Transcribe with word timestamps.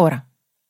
Ora, 0.00 0.18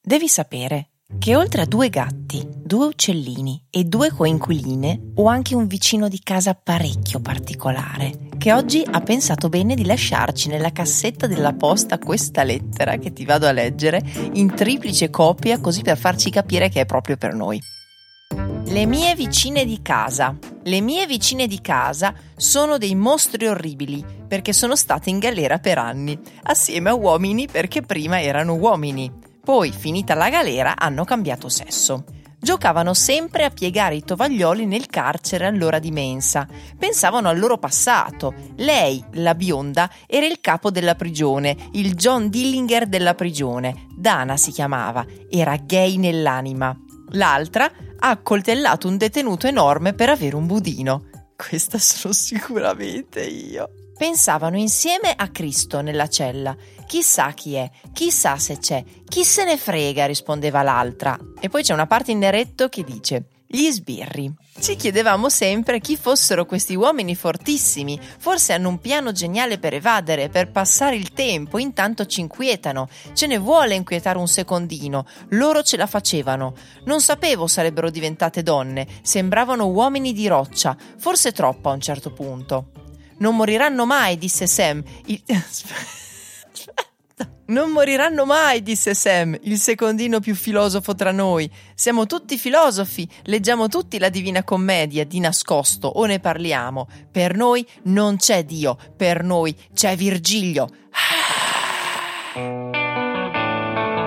devi 0.03 0.27
sapere 0.27 0.89
che 1.21 1.37
oltre 1.37 1.63
a 1.63 1.65
due 1.65 1.89
gatti, 1.89 2.45
due 2.45 2.87
uccellini 2.87 3.67
e 3.71 3.85
due 3.85 4.11
coinquiline, 4.11 5.13
ho 5.15 5.27
anche 5.27 5.55
un 5.55 5.69
vicino 5.69 6.09
di 6.09 6.19
casa 6.21 6.55
parecchio 6.55 7.21
particolare, 7.21 8.31
che 8.39 8.53
oggi 8.53 8.83
ha 8.85 9.01
pensato 9.03 9.49
bene 9.49 9.77
di 9.77 9.85
lasciarci 9.85 10.49
nella 10.49 10.73
cassetta 10.73 11.29
della 11.29 11.53
posta 11.53 11.99
questa 11.99 12.43
lettera 12.43 12.97
che 12.97 13.13
ti 13.13 13.25
vado 13.25 13.47
a 13.47 13.53
leggere 13.53 14.03
in 14.33 14.53
triplice 14.53 15.11
copia 15.11 15.61
così 15.61 15.83
per 15.83 15.97
farci 15.97 16.29
capire 16.31 16.69
che 16.69 16.81
è 16.81 16.85
proprio 16.85 17.17
per 17.17 17.33
noi. 17.33 17.61
Le 18.65 18.85
mie 18.85 19.15
vicine 19.15 19.65
di 19.65 19.81
casa. 19.81 20.37
Le 20.63 20.81
mie 20.83 21.07
vicine 21.07 21.47
di 21.47 21.63
casa 21.63 22.13
sono 22.37 22.77
dei 22.77 22.95
mostri 22.95 23.47
orribili 23.47 24.05
perché 24.29 24.53
sono 24.53 24.77
state 24.77 25.09
in 25.09 25.19
galera 25.19 25.59
per 25.59 25.79
anni, 25.79 26.19
assieme 26.43 26.91
a 26.91 26.95
uomini 26.95 27.49
perché 27.51 27.81
prima 27.81 28.21
erano 28.21 28.55
uomini. 28.55 29.11
Poi, 29.43 29.73
finita 29.73 30.15
la 30.15 30.29
galera, 30.29 30.77
hanno 30.77 31.05
cambiato 31.05 31.49
sesso. 31.49 32.05
Giocavano 32.39 32.93
sempre 32.95 33.45
a 33.45 33.51
piegare 33.51 33.97
i 33.97 34.05
tovaglioli 34.05 34.67
nel 34.67 34.87
carcere 34.87 35.47
all'ora 35.47 35.79
di 35.79 35.91
mensa. 35.91 36.47
Pensavano 36.79 37.29
al 37.29 37.39
loro 37.39 37.59
passato. 37.59 38.35
Lei, 38.57 39.03
la 39.13 39.35
bionda, 39.35 39.91
era 40.07 40.27
il 40.27 40.41
capo 40.41 40.71
della 40.71 40.95
prigione, 40.95 41.57
il 41.73 41.95
John 41.95 42.29
Dillinger 42.29 42.87
della 42.87 43.15
prigione. 43.15 43.87
Dana 43.97 44.37
si 44.37 44.53
chiamava, 44.53 45.05
era 45.29 45.57
gay 45.57 45.97
nell'anima. 45.97 46.79
L'altra 47.13 47.71
ha 48.01 48.09
accoltellato 48.09 48.89
un 48.89 48.97
detenuto 48.97 49.47
enorme 49.47 49.93
per 49.93 50.09
avere 50.09 50.35
un 50.35 50.47
budino. 50.47 51.05
Questa 51.37 51.79
sono 51.79 52.13
sicuramente 52.13 53.23
io. 53.23 53.71
Pensavano 53.97 54.57
insieme 54.57 55.13
a 55.15 55.29
Cristo 55.29 55.83
nella 55.83 56.09
cella. 56.09 56.57
Chissà 56.87 57.33
chi 57.33 57.55
è, 57.55 57.71
chissà 57.93 58.39
se 58.39 58.59
c'è, 58.59 58.83
chi 59.07 59.25
se 59.25 59.45
ne 59.45 59.59
frega, 59.59 60.07
rispondeva 60.07 60.63
l'altra. 60.63 61.19
E 61.39 61.49
poi 61.49 61.63
c'è 61.63 61.75
una 61.75 61.87
parte 61.87 62.11
in 62.11 62.19
neretto 62.19 62.69
che 62.69 62.83
dice: 62.83 63.27
gli 63.53 63.69
sbirri. 63.69 64.33
Ci 64.61 64.77
chiedevamo 64.77 65.29
sempre 65.29 65.81
chi 65.81 65.97
fossero 65.97 66.47
questi 66.47 66.77
uomini 66.77 67.17
fortissimi. 67.17 67.99
Forse 68.01 68.53
hanno 68.53 68.69
un 68.69 68.79
piano 68.79 69.11
geniale 69.11 69.59
per 69.59 69.75
evadere, 69.75 70.29
per 70.29 70.53
passare 70.53 70.95
il 70.95 71.13
tempo, 71.13 71.59
intanto 71.59 72.07
ci 72.07 72.21
inquietano. 72.21 72.89
Ce 73.13 73.27
ne 73.27 73.39
vuole 73.39 73.75
inquietare 73.75 74.19
un 74.19 74.29
secondino. 74.29 75.05
Loro 75.31 75.65
ce 75.65 75.77
la 75.77 75.89
facevano. 75.89 76.55
Non 76.85 77.01
sapevo 77.01 77.49
sarebbero 77.49 77.91
diventate 77.91 78.45
donne. 78.45 78.87
Sembravano 79.03 79.67
uomini 79.67 80.13
di 80.13 80.29
roccia, 80.29 80.77
forse 80.99 81.33
troppo 81.33 81.71
a 81.71 81.73
un 81.73 81.81
certo 81.81 82.13
punto. 82.13 82.71
Non 83.19 83.35
moriranno 83.35 83.85
mai, 83.85 84.17
disse 84.17 84.47
Sam. 84.47 84.81
Il... 85.07 85.21
Non 87.51 87.71
moriranno 87.71 88.25
mai, 88.25 88.63
disse 88.63 88.95
Sam, 88.95 89.37
il 89.43 89.59
secondino 89.59 90.21
più 90.21 90.37
filosofo 90.37 90.95
tra 90.95 91.11
noi. 91.11 91.51
Siamo 91.75 92.07
tutti 92.07 92.39
filosofi, 92.39 93.09
leggiamo 93.25 93.67
tutti 93.67 93.99
la 93.99 94.09
Divina 94.09 94.45
Commedia 94.45 95.05
di 95.05 95.19
nascosto 95.19 95.89
o 95.89 96.05
ne 96.05 96.21
parliamo. 96.21 96.87
Per 97.11 97.35
noi 97.35 97.67
non 97.85 98.19
c'è 98.19 98.45
Dio, 98.45 98.77
per 98.97 99.25
noi 99.25 99.53
c'è 99.75 99.97
Virgilio. 99.97 100.69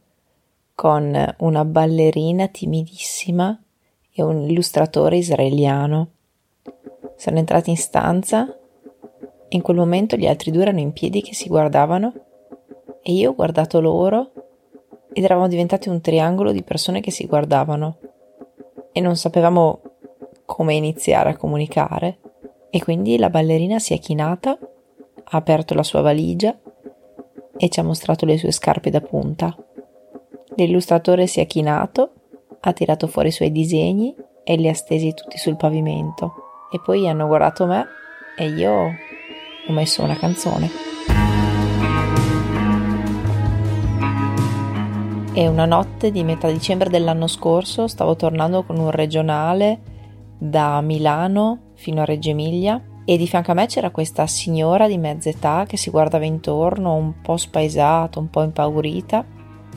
con 0.76 1.36
una 1.38 1.63
ballerina 1.63 2.50
timidissima 2.50 3.57
e 4.12 4.22
un 4.22 4.50
illustratore 4.50 5.16
israeliano. 5.16 6.09
Sono 7.16 7.38
entrata 7.38 7.69
in 7.69 7.78
stanza 7.78 8.53
e 8.53 9.56
in 9.56 9.62
quel 9.62 9.78
momento 9.78 10.18
gli 10.18 10.28
altri 10.28 10.52
due 10.52 10.63
erano 10.63 10.81
in 10.81 10.91
piedi 10.91 11.22
che 11.22 11.34
si 11.34 11.47
guardavano 11.47 12.13
e 13.02 13.13
io 13.13 13.30
ho 13.30 13.34
guardato 13.34 13.80
loro 13.80 14.31
ed 15.13 15.24
eravamo 15.24 15.47
diventati 15.47 15.88
un 15.88 16.02
triangolo 16.02 16.52
di 16.52 16.63
persone 16.63 17.00
che 17.00 17.12
si 17.12 17.25
guardavano 17.25 17.97
e 18.91 19.00
non 19.00 19.16
sapevamo 19.16 19.80
come 20.44 20.74
iniziare 20.74 21.30
a 21.30 21.38
comunicare. 21.38 22.19
E 22.77 22.79
quindi 22.79 23.17
la 23.17 23.31
ballerina 23.31 23.79
si 23.79 23.95
è 23.95 23.99
chinata, 23.99 24.51
ha 24.51 25.35
aperto 25.35 25.73
la 25.73 25.81
sua 25.81 26.01
valigia 26.01 26.55
e 27.57 27.69
ci 27.69 27.79
ha 27.79 27.83
mostrato 27.83 28.23
le 28.27 28.38
sue 28.38 28.51
scarpe 28.51 28.91
da 28.91 29.01
punta. 29.01 29.55
L'illustratore 30.57 31.25
si 31.25 31.39
è 31.39 31.47
chinato, 31.47 32.11
ha 32.59 32.73
tirato 32.73 33.07
fuori 33.07 33.29
i 33.29 33.31
suoi 33.31 33.51
disegni 33.51 34.15
e 34.43 34.55
li 34.57 34.67
ha 34.67 34.75
stesi 34.75 35.15
tutti 35.15 35.39
sul 35.39 35.57
pavimento. 35.57 36.33
E 36.71 36.79
poi 36.79 37.07
hanno 37.07 37.25
guardato 37.25 37.65
me 37.65 37.83
e 38.38 38.45
io 38.45 38.71
ho 38.71 39.71
messo 39.71 40.03
una 40.03 40.15
canzone. 40.15 40.69
E 45.33 45.47
una 45.47 45.65
notte 45.65 46.11
di 46.11 46.23
metà 46.23 46.47
dicembre 46.51 46.91
dell'anno 46.91 47.25
scorso 47.25 47.88
stavo 47.88 48.15
tornando 48.15 48.61
con 48.61 48.77
un 48.77 48.91
regionale 48.91 49.79
da 50.38 50.79
Milano 50.81 51.61
fino 51.77 52.01
a 52.01 52.05
Reggio 52.05 52.31
Emilia 52.31 52.81
e 53.05 53.15
di 53.15 53.25
fianco 53.25 53.51
a 53.51 53.53
me 53.53 53.67
c'era 53.67 53.89
questa 53.89 54.27
signora 54.27 54.88
di 54.88 54.97
mezza 54.97 55.29
età 55.29 55.63
che 55.65 55.77
si 55.77 55.89
guardava 55.89 56.25
intorno, 56.25 56.93
un 56.95 57.21
po' 57.21 57.38
spaesata, 57.38 58.19
un 58.19 58.29
po' 58.29 58.43
impaurita. 58.43 59.25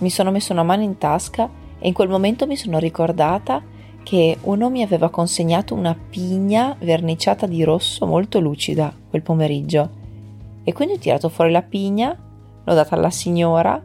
Mi 0.01 0.11
sono 0.11 0.33
messo 0.33 0.53
una 0.53 0.65
mano 0.65 0.83
in 0.83 0.99
tasca 0.99 1.49
e 1.79 1.87
in 1.87 1.95
quel 1.95 2.09
momento 2.09 2.47
mi 2.49 2.57
sono 2.57 2.79
ricordata 2.79 3.63
che 4.03 4.39
uno 4.43 4.71
mi 4.71 4.83
aveva 4.83 5.11
consegnato 5.11 5.75
una 5.75 5.95
pigna 5.95 6.75
verniciata 6.81 7.47
di 7.47 7.63
rosso 7.63 8.07
molto 8.07 8.41
lucida 8.41 8.93
quel 9.09 9.23
pomeriggio. 9.23 9.91
E 10.65 10.73
quindi 10.73 10.95
ho 10.95 10.99
tirato 10.99 11.29
fuori 11.29 11.53
la 11.53 11.63
pigna, 11.63 12.17
l'ho 12.65 12.75
data 12.75 12.97
alla 12.97 13.11
signora 13.11 13.81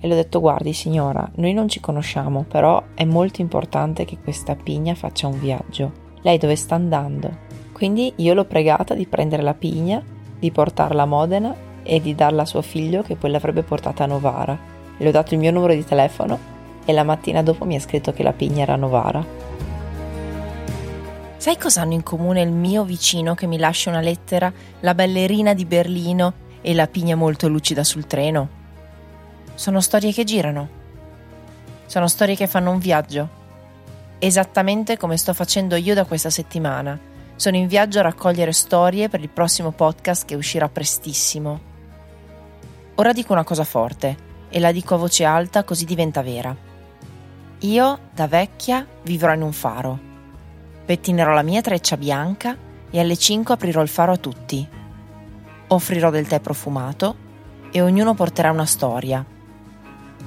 e 0.00 0.06
le 0.06 0.12
ho 0.12 0.16
detto 0.16 0.40
guardi 0.40 0.72
signora, 0.72 1.30
noi 1.36 1.52
non 1.52 1.68
ci 1.68 1.78
conosciamo, 1.78 2.44
però 2.48 2.82
è 2.94 3.04
molto 3.04 3.40
importante 3.40 4.04
che 4.04 4.18
questa 4.18 4.56
pigna 4.56 4.94
faccia 4.94 5.26
un 5.26 5.38
viaggio. 5.38 6.08
Lei 6.22 6.38
dove 6.38 6.56
sta 6.56 6.74
andando? 6.74 7.49
Quindi 7.80 8.12
io 8.16 8.34
l'ho 8.34 8.44
pregata 8.44 8.92
di 8.92 9.06
prendere 9.06 9.42
la 9.42 9.54
pigna, 9.54 10.02
di 10.38 10.50
portarla 10.50 11.04
a 11.04 11.06
Modena 11.06 11.56
e 11.82 11.98
di 11.98 12.14
darla 12.14 12.42
a 12.42 12.44
suo 12.44 12.60
figlio 12.60 13.00
che 13.00 13.16
poi 13.16 13.30
l'avrebbe 13.30 13.62
portata 13.62 14.04
a 14.04 14.06
Novara. 14.06 14.54
Le 14.98 15.08
ho 15.08 15.10
dato 15.10 15.32
il 15.32 15.40
mio 15.40 15.50
numero 15.50 15.72
di 15.72 15.82
telefono 15.82 16.38
e 16.84 16.92
la 16.92 17.04
mattina 17.04 17.42
dopo 17.42 17.64
mi 17.64 17.76
ha 17.76 17.80
scritto 17.80 18.12
che 18.12 18.22
la 18.22 18.34
pigna 18.34 18.64
era 18.64 18.74
a 18.74 18.76
Novara. 18.76 19.24
Sai 21.38 21.56
cosa 21.56 21.80
hanno 21.80 21.94
in 21.94 22.02
comune 22.02 22.42
il 22.42 22.52
mio 22.52 22.84
vicino 22.84 23.34
che 23.34 23.46
mi 23.46 23.56
lascia 23.56 23.88
una 23.88 24.02
lettera, 24.02 24.52
la 24.80 24.94
ballerina 24.94 25.54
di 25.54 25.64
Berlino 25.64 26.34
e 26.60 26.74
la 26.74 26.86
pigna 26.86 27.16
molto 27.16 27.48
lucida 27.48 27.82
sul 27.82 28.06
treno? 28.06 28.48
Sono 29.54 29.80
storie 29.80 30.12
che 30.12 30.24
girano. 30.24 30.68
Sono 31.86 32.08
storie 32.08 32.36
che 32.36 32.46
fanno 32.46 32.72
un 32.72 32.78
viaggio. 32.78 33.26
Esattamente 34.18 34.98
come 34.98 35.16
sto 35.16 35.32
facendo 35.32 35.76
io 35.76 35.94
da 35.94 36.04
questa 36.04 36.28
settimana 36.28 37.08
sono 37.40 37.56
in 37.56 37.68
viaggio 37.68 38.00
a 38.00 38.02
raccogliere 38.02 38.52
storie 38.52 39.08
per 39.08 39.22
il 39.22 39.30
prossimo 39.30 39.70
podcast 39.70 40.26
che 40.26 40.34
uscirà 40.34 40.68
prestissimo. 40.68 41.58
Ora 42.96 43.14
dico 43.14 43.32
una 43.32 43.44
cosa 43.44 43.64
forte 43.64 44.14
e 44.50 44.60
la 44.60 44.72
dico 44.72 44.94
a 44.94 44.98
voce 44.98 45.24
alta 45.24 45.64
così 45.64 45.86
diventa 45.86 46.20
vera. 46.20 46.54
Io, 47.60 47.98
da 48.12 48.26
vecchia, 48.26 48.86
vivrò 49.04 49.32
in 49.32 49.40
un 49.40 49.52
faro. 49.52 49.98
Pettinerò 50.84 51.32
la 51.32 51.40
mia 51.40 51.62
treccia 51.62 51.96
bianca 51.96 52.54
e 52.90 53.00
alle 53.00 53.16
5 53.16 53.54
aprirò 53.54 53.80
il 53.80 53.88
faro 53.88 54.12
a 54.12 54.18
tutti. 54.18 54.68
Offrirò 55.68 56.10
del 56.10 56.26
tè 56.26 56.40
profumato 56.40 57.16
e 57.70 57.80
ognuno 57.80 58.12
porterà 58.12 58.50
una 58.50 58.66
storia. 58.66 59.24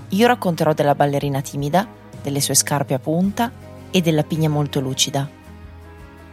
Io 0.10 0.27
racconterò 0.27 0.74
della 0.74 0.95
ballerina 0.95 1.42
timida, 1.42 1.88
delle 2.24 2.42
sue 2.42 2.56
scarpe 2.56 2.95
a 2.95 3.00
punta 3.00 3.51
e 3.92 4.01
della 4.01 4.24
pigna 4.24 4.50
molto 4.50 4.80
lucida 4.80 5.42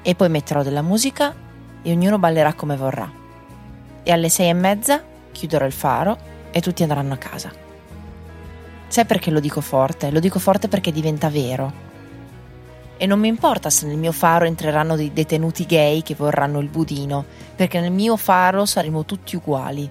e 0.03 0.15
poi 0.15 0.29
metterò 0.29 0.63
della 0.63 0.83
musica 0.83 1.35
e 1.83 1.91
ognuno 1.93 2.19
ballerà 2.19 2.55
come 2.55 2.77
vorrà. 2.77 3.11
E 4.03 4.13
alle 4.13 4.29
sei 4.29 4.49
e 4.49 4.55
mezza 4.55 5.03
chiuderò 5.33 5.65
il 5.67 5.73
faro 5.73 6.19
e 6.51 6.61
tutti 6.61 6.83
andranno 6.83 7.15
a 7.15 7.19
casa. 7.19 7.51
Sai 8.89 9.05
perché 9.05 9.31
lo 9.31 9.41
dico 9.41 9.61
forte? 9.61 10.11
Lo 10.11 10.21
dico 10.21 10.39
forte 10.39 10.69
perché 10.69 10.91
diventa 10.91 11.29
vero. 11.29 11.89
E 12.97 13.07
non 13.07 13.21
mi 13.21 13.29
importa 13.29 13.71
se 13.71 13.87
nel 13.87 13.97
mio 13.97 14.13
faro 14.13 14.45
entreranno 14.45 14.97
dei 14.97 15.13
detenuti 15.13 15.65
gay 15.65 16.03
che 16.03 16.15
vorranno 16.15 16.59
il 16.59 16.69
budino, 16.69 17.25
perché 17.55 17.81
nel 17.81 17.93
mio 17.93 18.17
faro 18.17 18.67
saremo 18.67 19.05
tutti 19.05 19.37
uguali. 19.37 19.89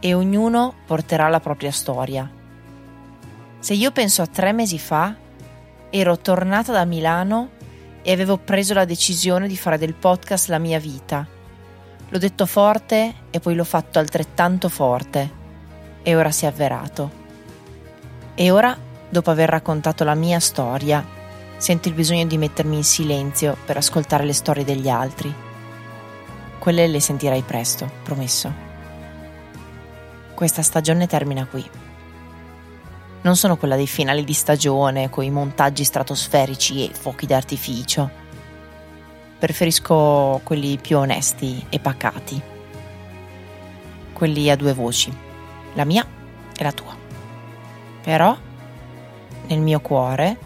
E 0.00 0.14
ognuno 0.14 0.74
porterà 0.86 1.28
la 1.28 1.38
propria 1.38 1.70
storia. 1.70 2.28
Se 3.58 3.74
io 3.74 3.92
penso 3.92 4.22
a 4.22 4.26
tre 4.26 4.52
mesi 4.52 4.78
fa, 4.78 5.14
ero 5.90 6.18
tornata 6.18 6.72
da 6.72 6.84
Milano 6.84 7.50
e 8.06 8.12
avevo 8.12 8.36
preso 8.36 8.72
la 8.72 8.84
decisione 8.84 9.48
di 9.48 9.56
fare 9.56 9.78
del 9.78 9.94
podcast 9.94 10.48
la 10.48 10.58
mia 10.58 10.78
vita. 10.78 11.26
L'ho 12.08 12.18
detto 12.18 12.46
forte 12.46 13.14
e 13.30 13.40
poi 13.40 13.56
l'ho 13.56 13.64
fatto 13.64 13.98
altrettanto 13.98 14.68
forte 14.68 15.28
e 16.04 16.14
ora 16.14 16.30
si 16.30 16.44
è 16.44 16.48
avverato. 16.48 17.10
E 18.36 18.50
ora, 18.52 18.78
dopo 19.08 19.32
aver 19.32 19.48
raccontato 19.48 20.04
la 20.04 20.14
mia 20.14 20.38
storia, 20.38 21.04
sento 21.56 21.88
il 21.88 21.94
bisogno 21.94 22.24
di 22.26 22.38
mettermi 22.38 22.76
in 22.76 22.84
silenzio 22.84 23.56
per 23.64 23.76
ascoltare 23.76 24.24
le 24.24 24.34
storie 24.34 24.62
degli 24.62 24.88
altri. 24.88 25.34
Quelle 26.60 26.86
le 26.86 27.00
sentirai 27.00 27.42
presto, 27.42 27.90
promesso. 28.04 28.52
Questa 30.32 30.62
stagione 30.62 31.08
termina 31.08 31.44
qui. 31.44 31.85
Non 33.26 33.34
sono 33.34 33.56
quella 33.56 33.74
dei 33.74 33.88
finali 33.88 34.22
di 34.22 34.32
stagione, 34.32 35.10
con 35.10 35.24
i 35.24 35.32
montaggi 35.32 35.82
stratosferici 35.82 36.88
e 36.88 36.94
fuochi 36.94 37.26
d'artificio 37.26 38.24
preferisco 39.36 40.40
quelli 40.44 40.78
più 40.78 40.98
onesti 40.98 41.66
e 41.68 41.80
pacati. 41.80 42.40
Quelli 44.12 44.48
a 44.48 44.54
due 44.54 44.72
voci, 44.72 45.12
la 45.74 45.84
mia 45.84 46.06
e 46.56 46.62
la 46.62 46.70
tua. 46.70 46.96
Però 48.04 48.36
nel 49.48 49.58
mio 49.58 49.80
cuore 49.80 50.38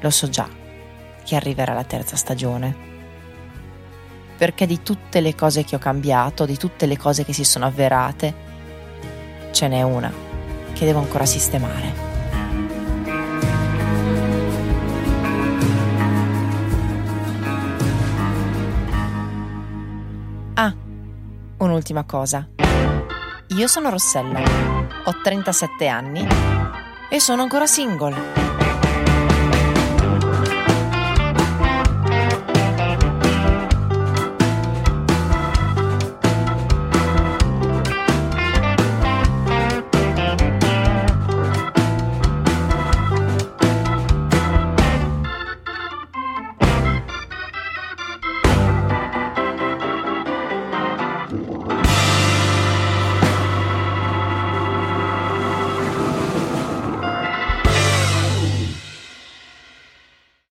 lo 0.00 0.08
so 0.08 0.30
già 0.30 0.48
che 1.22 1.36
arriverà 1.36 1.74
la 1.74 1.84
terza 1.84 2.16
stagione. 2.16 2.74
Perché 4.38 4.64
di 4.64 4.82
tutte 4.82 5.20
le 5.20 5.34
cose 5.34 5.64
che 5.64 5.76
ho 5.76 5.78
cambiato, 5.78 6.46
di 6.46 6.56
tutte 6.56 6.86
le 6.86 6.96
cose 6.96 7.26
che 7.26 7.34
si 7.34 7.44
sono 7.44 7.66
avverate, 7.66 8.34
ce 9.50 9.68
n'è 9.68 9.82
una 9.82 10.29
che 10.80 10.86
devo 10.86 11.00
ancora 11.00 11.26
sistemare. 11.26 12.08
Un'ultima 21.58 22.04
cosa. 22.04 22.48
Io 23.48 23.66
sono 23.66 23.90
Rossella, 23.90 24.40
ho 25.04 25.20
37 25.22 25.86
anni 25.88 26.26
e 27.10 27.20
sono 27.20 27.42
ancora 27.42 27.66
single. 27.66 28.49